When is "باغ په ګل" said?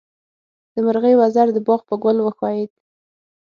1.67-2.17